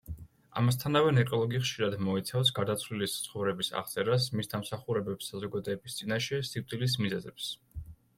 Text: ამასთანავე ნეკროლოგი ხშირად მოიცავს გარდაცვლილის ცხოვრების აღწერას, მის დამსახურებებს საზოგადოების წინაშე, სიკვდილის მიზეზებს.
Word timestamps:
ამასთანავე 0.59 1.09
ნეკროლოგი 1.15 1.59
ხშირად 1.65 1.99
მოიცავს 2.07 2.51
გარდაცვლილის 2.59 3.17
ცხოვრების 3.25 3.69
აღწერას, 3.81 4.25
მის 4.39 4.49
დამსახურებებს 4.55 5.29
საზოგადოების 5.33 5.99
წინაშე, 6.01 6.41
სიკვდილის 6.49 6.97
მიზეზებს. 7.05 7.53